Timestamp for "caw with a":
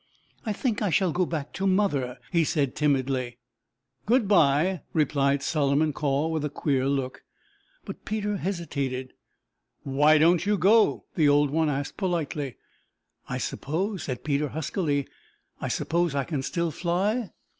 5.93-6.49